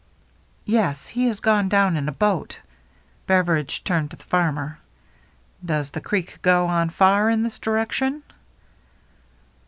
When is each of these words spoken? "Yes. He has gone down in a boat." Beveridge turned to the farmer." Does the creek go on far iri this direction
"Yes. 0.65 1.07
He 1.09 1.27
has 1.27 1.39
gone 1.41 1.69
down 1.69 1.95
in 1.95 2.09
a 2.09 2.11
boat." 2.11 2.57
Beveridge 3.27 3.83
turned 3.83 4.09
to 4.09 4.17
the 4.17 4.23
farmer." 4.23 4.79
Does 5.63 5.91
the 5.91 6.01
creek 6.01 6.39
go 6.41 6.65
on 6.65 6.89
far 6.89 7.29
iri 7.29 7.39
this 7.43 7.59
direction 7.59 8.23